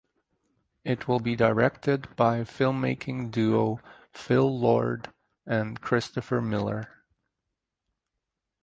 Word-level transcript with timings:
It 0.83 1.07
will 1.07 1.19
be 1.19 1.35
directed 1.35 2.15
by 2.15 2.39
filmmaking 2.39 3.29
duo 3.29 3.79
Phil 4.11 4.59
Lord 4.59 5.13
and 5.45 5.79
Christopher 5.79 6.41
Miller. 6.41 7.03